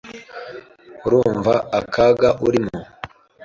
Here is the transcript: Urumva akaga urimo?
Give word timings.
Urumva 1.05 1.53
akaga 1.79 2.29
urimo? 2.45 2.79